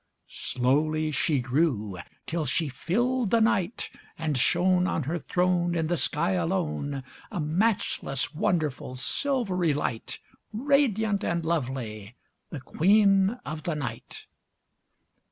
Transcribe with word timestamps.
Slowly 0.53 1.11
she 1.11 1.41
grew 1.41 1.77
ŌĆö 1.91 2.03
till 2.25 2.45
she 2.47 2.69
filled 2.69 3.29
the 3.29 3.39
night, 3.39 3.91
And 4.17 4.35
shone 4.35 4.87
On 4.87 5.03
her 5.03 5.19
throne 5.19 5.75
In 5.75 5.85
the 5.85 5.95
sky 5.95 6.31
alone, 6.31 7.03
A 7.29 7.39
matchless, 7.39 8.33
wonderful 8.33 8.95
silvery 8.95 9.75
light, 9.75 10.17
Radiant 10.51 11.23
and 11.23 11.45
lovely, 11.45 12.15
the 12.49 12.61
queen 12.61 13.37
of 13.45 13.61
the 13.61 13.75
night. 13.75 14.25